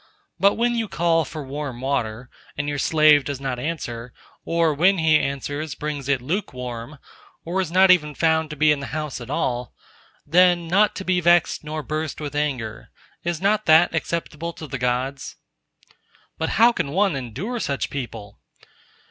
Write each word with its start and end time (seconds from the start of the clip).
But 0.39 0.55
when 0.55 0.73
you 0.73 0.87
call 0.87 1.25
for 1.25 1.43
warm 1.43 1.79
water, 1.79 2.31
and 2.57 2.67
your 2.67 2.79
slave 2.79 3.23
does 3.23 3.39
not 3.39 3.59
answer, 3.59 4.11
or 4.43 4.73
when 4.73 4.97
he 4.97 5.19
answers 5.19 5.75
brings 5.75 6.09
it 6.09 6.23
lukewarm, 6.23 6.97
or 7.45 7.61
is 7.61 7.71
not 7.71 7.91
even 7.91 8.15
found 8.15 8.49
to 8.49 8.55
be 8.55 8.71
in 8.71 8.79
the 8.79 8.87
house 8.97 9.21
at 9.21 9.29
all, 9.29 9.75
then 10.25 10.67
not 10.67 10.95
to 10.95 11.05
be 11.05 11.21
vexed 11.21 11.63
nor 11.63 11.83
burst 11.83 12.19
with 12.19 12.33
anger, 12.35 12.89
is 13.23 13.39
not 13.41 13.67
that 13.67 13.93
acceptable 13.93 14.53
to 14.53 14.65
the 14.65 14.79
Gods? 14.79 15.35
"But 16.35 16.49
how 16.57 16.71
can 16.71 16.93
one 16.93 17.15
endure 17.15 17.59
such 17.59 17.91
people?" 17.91 18.39